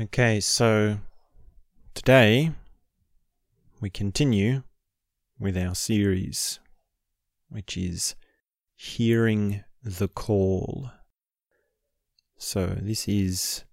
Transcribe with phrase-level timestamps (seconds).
[0.00, 1.00] Okay, so
[1.92, 2.52] today
[3.78, 4.62] we continue
[5.38, 6.60] with our series,
[7.50, 8.14] which is
[8.74, 10.90] Hearing the Call.
[12.38, 13.64] So this is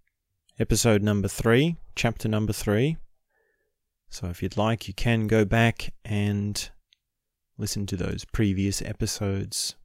[0.60, 2.98] episode number three, chapter number three.
[4.10, 6.70] So if you'd like, you can go back and
[7.58, 9.76] listen to those previous episodes.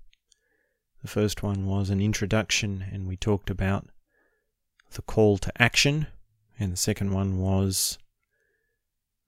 [1.00, 3.86] The first one was an introduction, and we talked about
[4.94, 6.08] the call to action,
[6.58, 7.98] and the second one was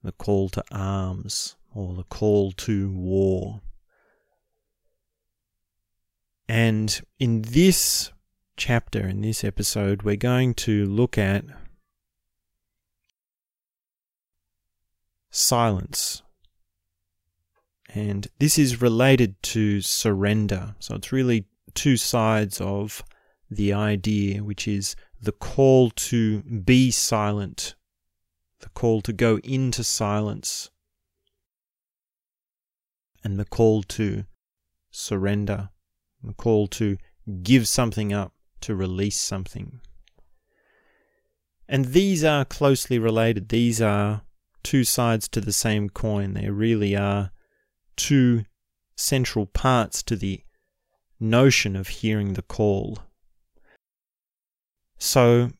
[0.03, 3.61] the call to arms or the call to war.
[6.47, 8.11] And in this
[8.55, 11.43] chapter, in this episode, we're going to look at
[15.29, 16.23] silence.
[17.93, 20.75] And this is related to surrender.
[20.79, 23.03] So it's really two sides of
[23.49, 27.75] the idea, which is the call to be silent,
[28.59, 30.69] the call to go into silence,
[33.23, 34.25] and the call to
[34.91, 35.69] surrender,
[36.23, 36.97] the call to
[37.43, 39.79] give something up, to release something.
[41.67, 43.49] And these are closely related.
[43.49, 44.21] These are
[44.63, 46.33] two sides to the same coin.
[46.33, 47.31] They really are
[47.95, 48.45] two
[48.95, 50.41] central parts to the
[51.19, 52.99] notion of hearing the call.
[54.97, 55.51] So,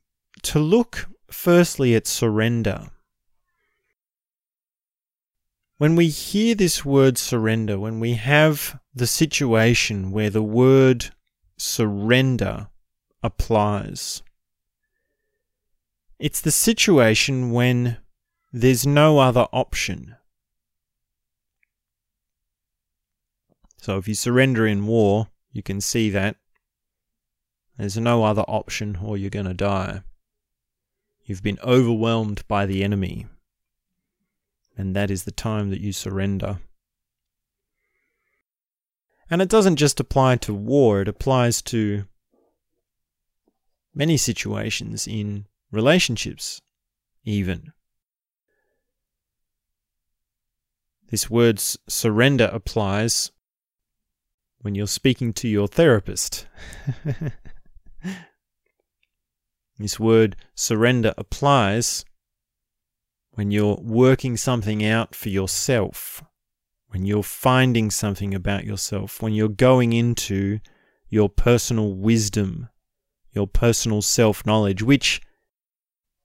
[0.44, 2.90] to look firstly at surrender.
[5.78, 11.14] When we hear this word surrender, when we have the situation where the word
[11.58, 12.70] surrender
[13.22, 14.24] applies,
[16.18, 17.98] it's the situation when
[18.52, 20.16] there's no other option.
[23.78, 26.38] So if you surrender in war, you can see that
[27.78, 30.02] there's no other option or you're going to die.
[31.24, 33.28] You've been overwhelmed by the enemy.
[34.76, 36.60] And that is the time that you surrender.
[39.30, 42.06] And it doesn't just apply to war, it applies to
[43.94, 46.62] many situations in relationships,
[47.26, 47.74] even.
[51.10, 53.32] This word surrender applies
[54.60, 56.48] when you're speaking to your therapist.
[59.78, 62.04] This word surrender applies
[63.32, 66.24] when you're working something out for yourself,
[66.88, 70.60] when you're finding something about yourself, when you're going into
[71.10, 72.70] your personal wisdom,
[73.32, 75.22] your personal self knowledge, which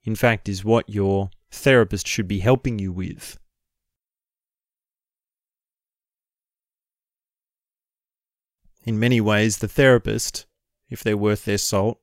[0.04, 3.38] in fact is what your therapist should be helping you with.
[8.84, 10.46] In many ways, the therapist,
[10.92, 11.98] if they're worth their salt,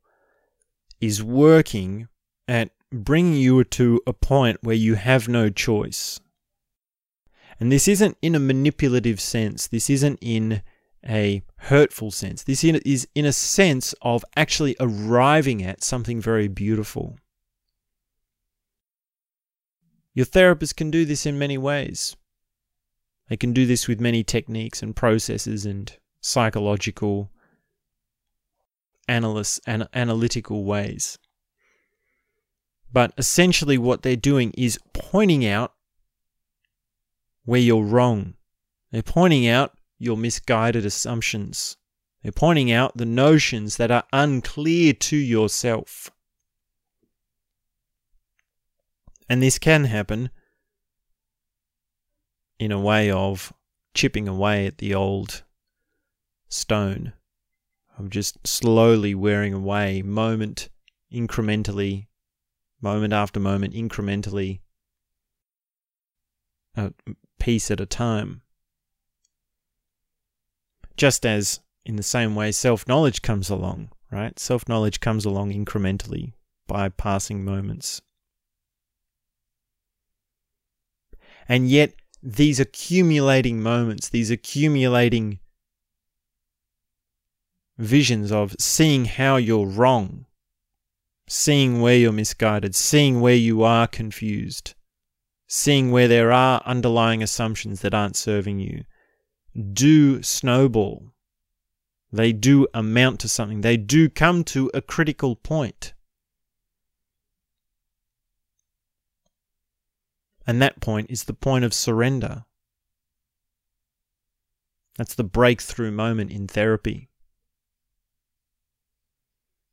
[1.00, 2.08] is working
[2.48, 6.20] at bringing you to a point where you have no choice.
[7.60, 10.62] And this isn't in a manipulative sense, this isn't in
[11.08, 12.44] a hurtful sense.
[12.44, 17.18] This is in a sense of actually arriving at something very beautiful.
[20.14, 22.18] Your therapist can do this in many ways.
[23.30, 27.32] They can do this with many techniques and processes and psychological
[29.09, 31.18] analysts and analytical ways.
[32.92, 35.74] But essentially, what they're doing is pointing out
[37.46, 38.36] where you're wrong.
[38.92, 41.78] They're pointing out your misguided assumptions.
[42.24, 46.09] They're pointing out the notions that are unclear to yourself.
[49.30, 50.31] And this can happen
[52.58, 53.53] in a way of
[53.94, 55.44] chipping away at the old
[56.50, 57.14] stone
[58.00, 60.70] of just slowly wearing away, moment
[61.14, 62.08] incrementally,
[62.82, 64.62] moment after moment, incrementally,
[66.76, 66.94] a
[67.40, 68.42] piece at a time.
[70.96, 74.40] Just as in the same way self knowledge comes along, right?
[74.40, 76.34] Self knowledge comes along incrementally
[76.68, 78.01] by passing moments.
[81.50, 85.40] And yet, these accumulating moments, these accumulating
[87.80, 90.26] visions of seeing how you're wrong,
[91.28, 94.76] seeing where you're misguided, seeing where you are confused,
[95.48, 98.84] seeing where there are underlying assumptions that aren't serving you,
[99.74, 101.14] do snowball.
[102.12, 103.62] They do amount to something.
[103.62, 105.94] They do come to a critical point.
[110.46, 112.46] And that point is the point of surrender.
[114.98, 117.09] That's the breakthrough moment in therapy.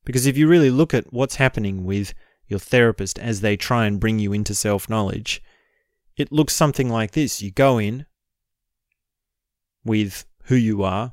[0.07, 2.15] Because if you really look at what's happening with
[2.47, 5.43] your therapist as they try and bring you into self knowledge,
[6.17, 7.43] it looks something like this.
[7.43, 8.07] You go in
[9.85, 11.13] with who you are,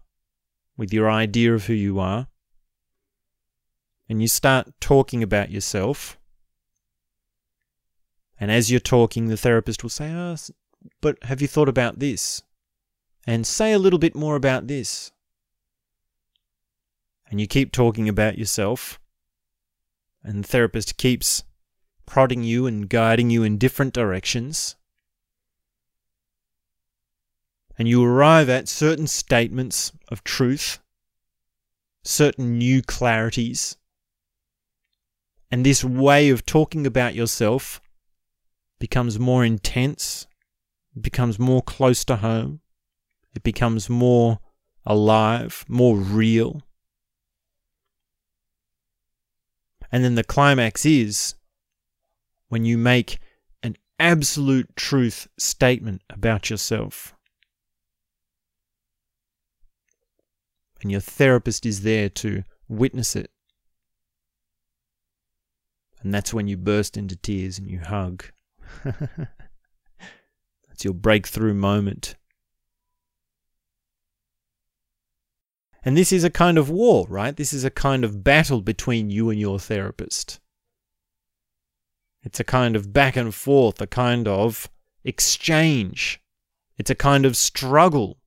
[0.78, 2.28] with your idea of who you are,
[4.08, 6.20] and you start talking about yourself.
[8.40, 10.36] And as you're talking, the therapist will say, Oh,
[11.02, 12.44] but have you thought about this?
[13.26, 15.12] And say a little bit more about this.
[17.34, 19.00] And you keep talking about yourself,
[20.24, 21.44] and the therapist keeps
[22.06, 24.76] prodding you and guiding you in different directions.
[27.76, 30.78] And you arrive at certain statements of truth,
[32.04, 33.78] certain new clarities.
[35.50, 37.82] And this way of talking about yourself
[38.78, 40.28] becomes more intense,
[41.02, 42.62] becomes more close to home,
[43.34, 44.38] it becomes more
[44.86, 46.62] alive, more real.
[49.94, 51.36] And then the climax is
[52.50, 53.20] when you make
[53.62, 57.14] an absolute truth statement about yourself.
[60.82, 63.30] And your therapist is there to witness it.
[66.02, 68.26] And that's when you burst into tears and you hug.
[68.84, 72.16] that's your breakthrough moment.
[75.86, 77.36] And this is a kind of war, right?
[77.36, 80.40] This is a kind of battle between you and your therapist.
[82.24, 84.70] It's a kind of back and forth, a kind of
[85.04, 86.22] exchange.
[86.78, 88.18] It's a kind of struggle.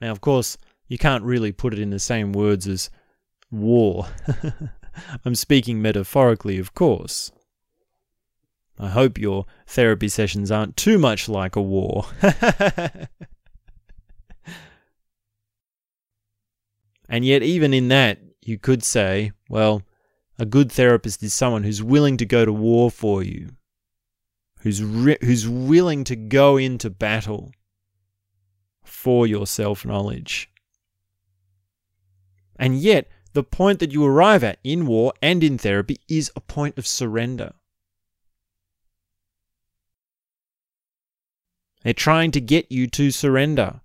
[0.00, 0.56] Now, of course,
[0.88, 2.88] you can't really put it in the same words as
[3.50, 4.06] war.
[5.24, 7.32] I'm speaking metaphorically, of course.
[8.78, 12.06] I hope your therapy sessions aren't too much like a war.
[17.08, 19.82] And yet, even in that, you could say, well,
[20.38, 23.50] a good therapist is someone who's willing to go to war for you,
[24.60, 27.52] who's, who's willing to go into battle
[28.84, 30.50] for your self knowledge.
[32.56, 36.40] And yet, the point that you arrive at in war and in therapy is a
[36.40, 37.52] point of surrender.
[41.82, 43.80] They're trying to get you to surrender.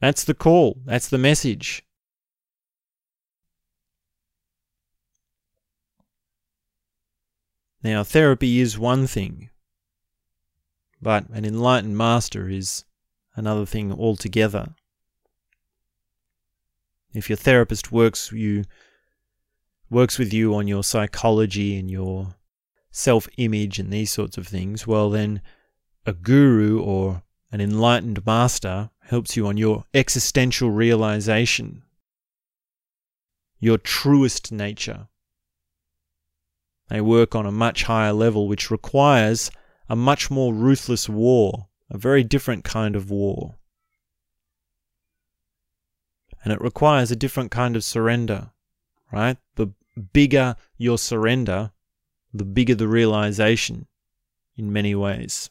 [0.00, 0.78] That's the call.
[0.84, 1.82] That's the message.
[7.82, 9.50] Now, therapy is one thing,
[11.00, 12.84] but an enlightened master is
[13.36, 14.74] another thing altogether.
[17.14, 18.64] If your therapist works you
[19.88, 22.34] works with you on your psychology and your
[22.90, 25.40] self-image and these sorts of things, well then
[26.04, 27.22] a guru or
[27.52, 31.82] an enlightened master helps you on your existential realization,
[33.60, 35.08] your truest nature.
[36.88, 39.50] They work on a much higher level, which requires
[39.88, 43.56] a much more ruthless war, a very different kind of war.
[46.44, 48.50] And it requires a different kind of surrender,
[49.12, 49.36] right?
[49.56, 49.72] The
[50.12, 51.72] bigger your surrender,
[52.32, 53.86] the bigger the realization
[54.56, 55.50] in many ways.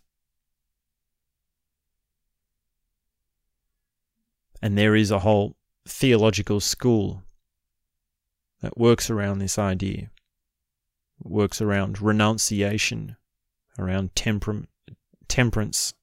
[4.61, 5.55] And there is a whole
[5.87, 7.23] theological school
[8.61, 10.09] that works around this idea,
[11.23, 13.15] it works around renunciation,
[13.77, 14.67] around temper-
[15.27, 15.93] temperance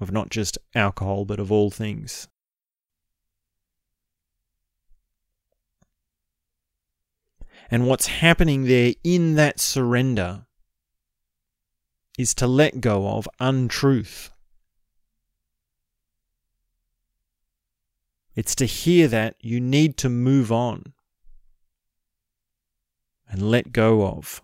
[0.00, 2.28] of not just alcohol, but of all things.
[7.70, 10.46] And what's happening there in that surrender
[12.18, 14.30] is to let go of untruth.
[18.34, 20.92] It's to hear that you need to move on
[23.28, 24.42] and let go of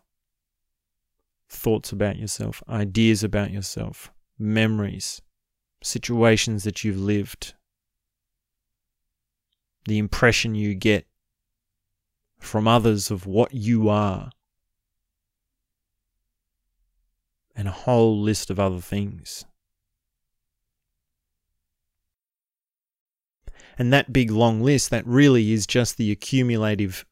[1.49, 5.21] thoughts about yourself, ideas about yourself, memories,
[5.83, 7.55] situations that you've lived,
[9.87, 11.07] the impression you get
[12.39, 14.31] from others of what you are,
[17.57, 19.45] and a whole list of other things.
[23.81, 27.07] And that big long list, that really is just the accumulative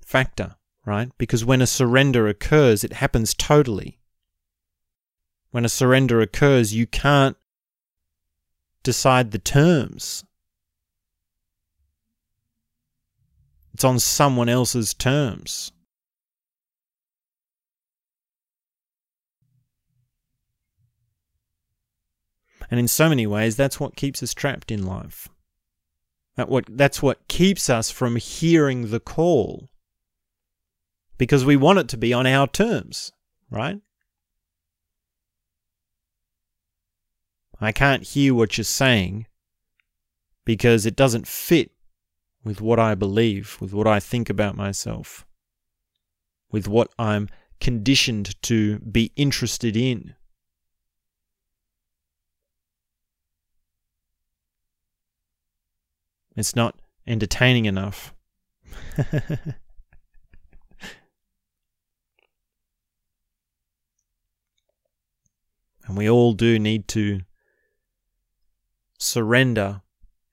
[0.00, 0.54] factor,
[0.86, 1.10] right?
[1.18, 3.98] Because when a surrender occurs, it happens totally.
[5.50, 7.36] When a surrender occurs, you can't
[8.84, 10.24] decide the terms.
[13.74, 15.72] It's on someone else's terms.
[22.70, 25.28] And in so many ways, that's what keeps us trapped in life.
[26.40, 29.68] That what, that's what keeps us from hearing the call.
[31.20, 33.12] because we want it to be on our terms,
[33.50, 33.78] right?
[37.60, 39.26] I can't hear what you're saying
[40.46, 41.72] because it doesn't fit
[42.42, 45.26] with what I believe, with what I think about myself,
[46.50, 47.28] with what I'm
[47.60, 50.14] conditioned to be interested in.
[56.36, 58.14] It's not entertaining enough.
[58.96, 59.54] and
[65.96, 67.20] we all do need to
[68.98, 69.82] surrender,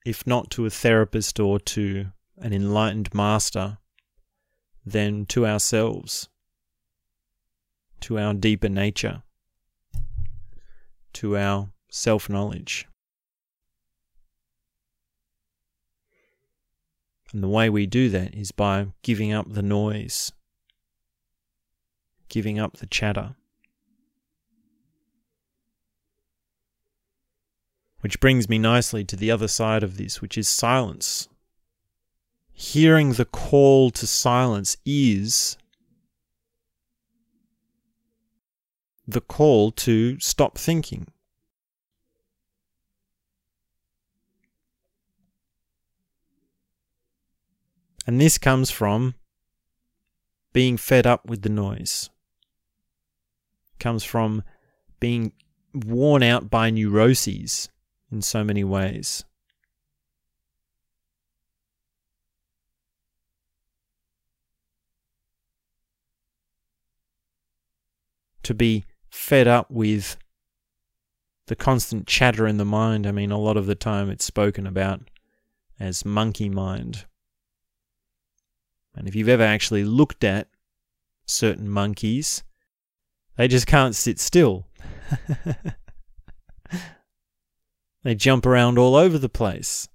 [0.06, 3.78] if not to a therapist or to an enlightened master,
[4.86, 6.28] then to ourselves,
[8.00, 9.22] to our deeper nature,
[11.14, 12.86] to our self knowledge.
[17.32, 20.32] And the way we do that is by giving up the noise,
[22.28, 23.36] giving up the chatter.
[28.00, 31.28] Which brings me nicely to the other side of this, which is silence.
[32.52, 35.58] Hearing the call to silence is
[39.06, 41.08] the call to stop thinking.
[48.08, 49.16] And this comes from
[50.54, 52.08] being fed up with the noise.
[53.78, 54.42] Comes from
[54.98, 55.32] being
[55.74, 57.68] worn out by neuroses
[58.10, 59.26] in so many ways.
[68.42, 70.16] To be fed up with
[71.48, 73.06] the constant chatter in the mind.
[73.06, 75.10] I mean, a lot of the time it's spoken about
[75.78, 77.04] as monkey mind.
[78.98, 80.48] And if you've ever actually looked at
[81.24, 82.42] certain monkeys,
[83.36, 84.66] they just can't sit still.
[88.02, 89.88] they jump around all over the place.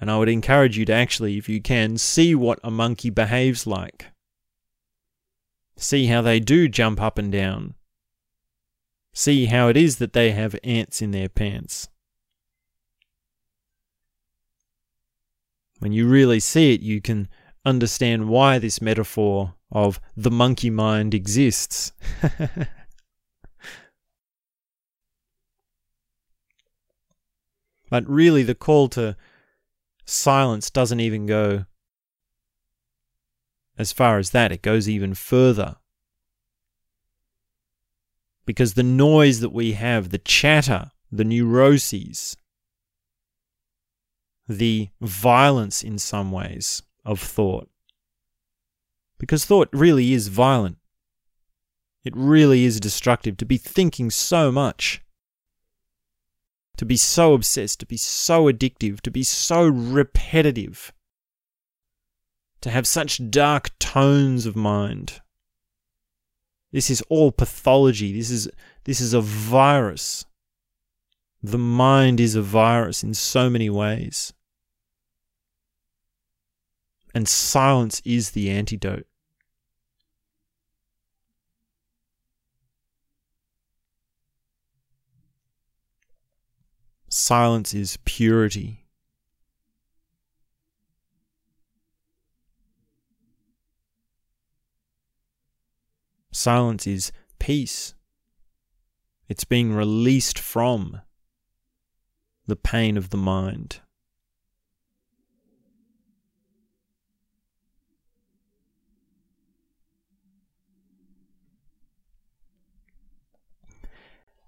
[0.00, 3.68] And I would encourage you to actually, if you can, see what a monkey behaves
[3.68, 4.06] like.
[5.76, 7.74] See how they do jump up and down.
[9.12, 11.88] See how it is that they have ants in their pants.
[15.80, 17.28] When you really see it, you can
[17.64, 21.92] understand why this metaphor of the monkey mind exists.
[27.90, 29.16] but really, the call to
[30.04, 31.64] silence doesn't even go
[33.76, 35.76] as far as that, it goes even further.
[38.46, 42.36] Because the noise that we have, the chatter, the neuroses,
[44.48, 47.68] the violence in some ways of thought.
[49.18, 50.78] Because thought really is violent.
[52.04, 55.02] It really is destructive to be thinking so much.
[56.76, 60.92] To be so obsessed, to be so addictive, to be so repetitive.
[62.60, 65.20] To have such dark tones of mind.
[66.72, 68.12] This is all pathology.
[68.12, 68.50] This is,
[68.84, 70.26] this is a virus.
[71.44, 74.32] The mind is a virus in so many ways.
[77.14, 79.06] And silence is the antidote.
[87.10, 88.86] Silence is purity.
[96.32, 97.92] Silence is peace.
[99.28, 101.02] It's being released from
[102.46, 103.80] the pain of the mind.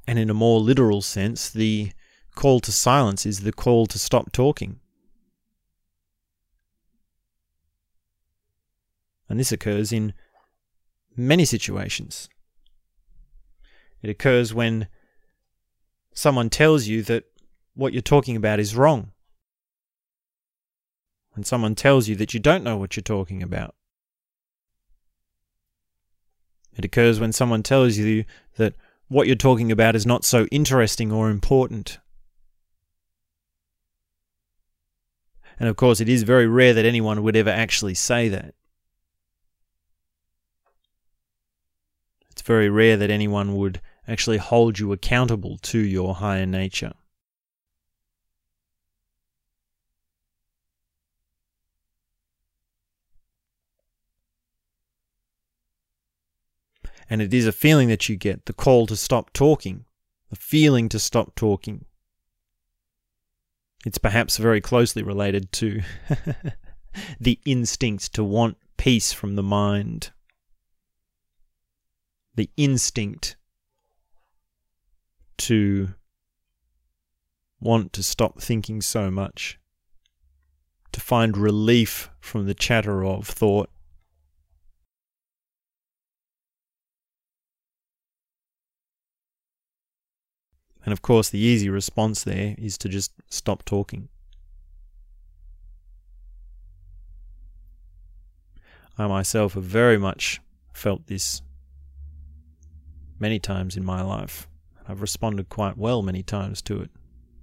[0.06, 1.92] And in a more literal sense, the
[2.34, 4.78] call to silence is the call to stop talking.
[9.28, 10.14] And this occurs in
[11.16, 12.28] many situations.
[14.02, 14.86] It occurs when
[16.14, 17.24] someone tells you that
[17.76, 19.12] what you're talking about is wrong.
[21.34, 23.74] When someone tells you that you don't know what you're talking about.
[26.74, 28.24] It occurs when someone tells you
[28.56, 28.74] that
[29.08, 31.98] what you're talking about is not so interesting or important.
[35.58, 38.54] And of course, it is very rare that anyone would ever actually say that.
[42.30, 46.92] It's very rare that anyone would actually hold you accountable to your higher nature.
[57.08, 59.84] And it is a feeling that you get the call to stop talking,
[60.30, 61.84] the feeling to stop talking.
[63.84, 65.82] It's perhaps very closely related to
[67.20, 70.10] the instinct to want peace from the mind,
[72.34, 73.36] the instinct
[75.38, 75.90] to
[77.60, 79.58] want to stop thinking so much,
[80.92, 83.70] to find relief from the chatter of thought.
[90.86, 94.08] And of course, the easy response there is to just stop talking.
[98.96, 100.40] I myself have very much
[100.72, 101.42] felt this
[103.18, 104.46] many times in my life.
[104.88, 106.90] I've responded quite well many times to it.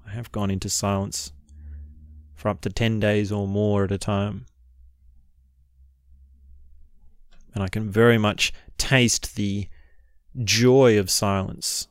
[0.08, 1.34] I have gone into silence
[2.34, 4.46] for up to 10 days or more at a time.
[7.54, 9.68] And I can very much taste the
[10.44, 11.90] joy of silence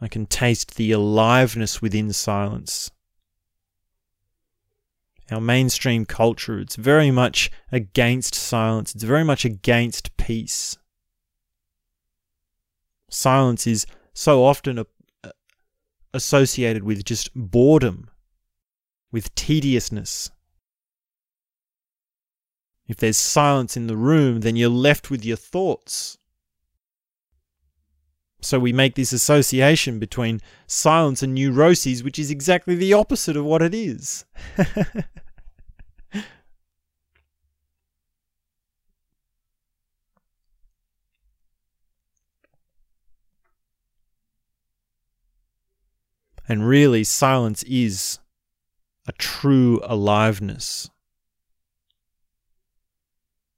[0.00, 2.90] I can taste the aliveness within silence.
[5.30, 10.76] Our mainstream culture, it's very much against silence, it's very much against peace.
[13.10, 14.84] Silence is so often
[16.14, 18.08] associated with just boredom,
[19.10, 20.30] with tediousness.
[22.86, 26.18] If there's silence in the room, then you're left with your thoughts.
[28.40, 33.44] So we make this association between silence and neuroses, which is exactly the opposite of
[33.44, 34.24] what it is.
[46.48, 48.18] and really, silence is
[49.08, 50.90] a true aliveness.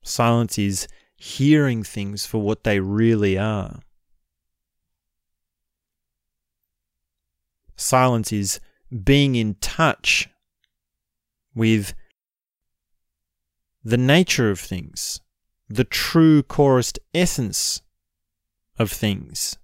[0.03, 3.81] Silence is hearing things for what they really are.
[7.81, 8.61] Silence is
[9.05, 10.29] being in touch
[11.55, 11.95] with
[13.85, 15.21] the nature of things,
[15.69, 17.83] the true chorused essence
[18.79, 19.59] of things.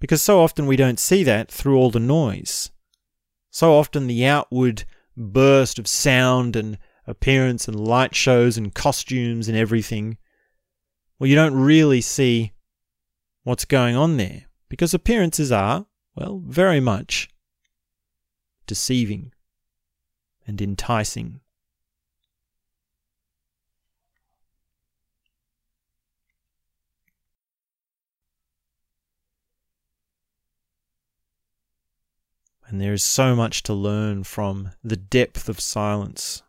[0.00, 2.70] Because so often we don't see that through all the noise.
[3.50, 4.84] So often the outward
[5.16, 10.18] burst of sound and appearance and light shows and costumes and everything,
[11.18, 12.52] well, you don't really see
[13.44, 14.46] what's going on there.
[14.68, 15.86] Because appearances are,
[16.18, 17.28] well, very much
[18.66, 19.30] deceiving
[20.48, 21.38] and enticing.
[32.66, 36.42] And there is so much to learn from the depth of silence.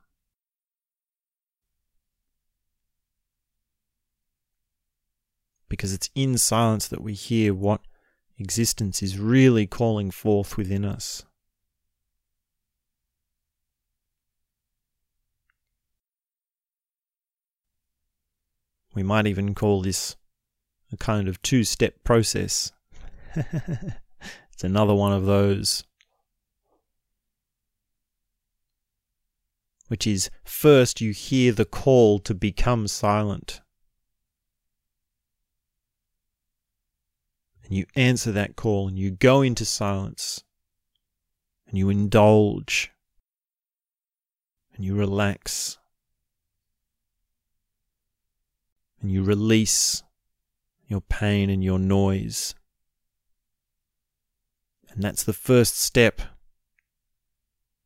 [5.70, 7.82] Because it's in silence that we hear what
[8.40, 11.24] existence is really calling forth within us.
[18.96, 20.16] We might even call this
[20.92, 22.72] a kind of two step process.
[23.36, 25.84] it's another one of those.
[29.88, 33.62] Which is first you hear the call to become silent.
[37.70, 40.44] And you answer that call and you go into silence
[41.68, 42.92] and you indulge
[44.74, 45.78] and you relax
[49.00, 50.02] and you release
[50.88, 52.56] your pain and your noise.
[54.90, 56.22] And that's the first step,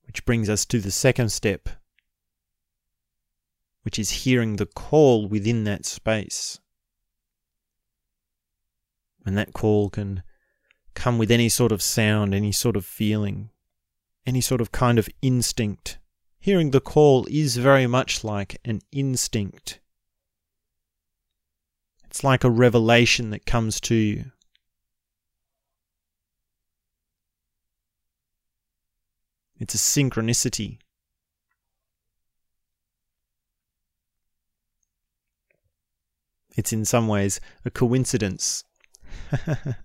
[0.07, 1.67] which brings us to the second step,
[3.81, 6.61] which is hearing the call within that space.
[9.25, 10.23] And that call can
[10.93, 13.49] come with any sort of sound, any sort of feeling,
[14.25, 15.97] any sort of kind of instinct.
[16.39, 19.79] Hearing the call is very much like an instinct.
[22.05, 24.25] It's like a revelation that comes to you.
[29.57, 30.79] It's a synchronicity.
[36.55, 38.65] It's in some ways a coincidence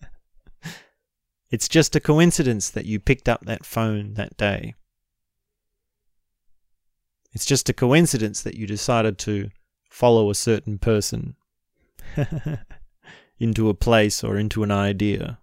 [1.50, 4.74] it's just a coincidence that you picked up that phone that day.
[7.32, 9.50] It's just a coincidence that you decided to
[9.90, 11.36] follow a certain person
[13.38, 15.38] into a place or into an idea.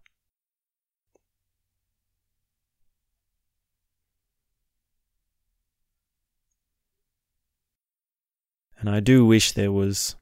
[8.78, 10.16] And I do wish there was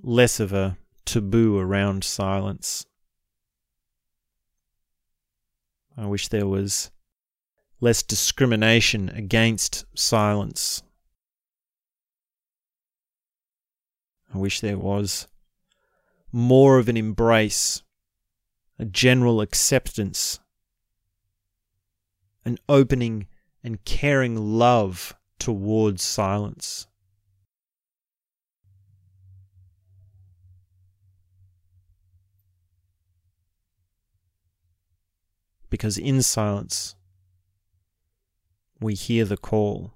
[0.00, 2.86] less of a taboo around silence.
[5.96, 6.90] I wish there was
[7.80, 10.82] less discrimination against silence.
[14.34, 15.28] I wish there was
[16.32, 17.82] more of an embrace,
[18.78, 20.40] a general acceptance,
[22.44, 23.28] an opening
[23.62, 26.88] and caring love towards silence.
[35.74, 36.94] Because in silence,
[38.80, 39.94] we hear the call.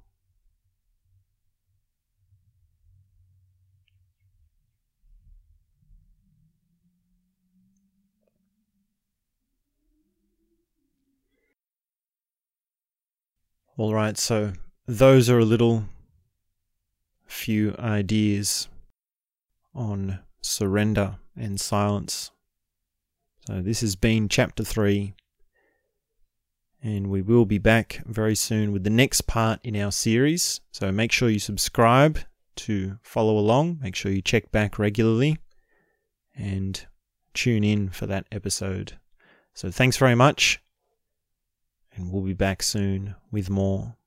[13.77, 14.55] All right, so
[14.89, 15.85] those are a little
[17.25, 18.67] few ideas
[19.77, 22.33] on surrender and silence.
[23.47, 25.15] So, this has been chapter 3,
[26.83, 30.61] and we will be back very soon with the next part in our series.
[30.71, 32.21] So, make sure you subscribe
[32.57, 35.39] to follow along, make sure you check back regularly,
[36.37, 36.87] and
[37.35, 38.99] tune in for that episode.
[39.55, 40.61] So, thanks very much,
[41.95, 43.98] and we'll be back soon with more.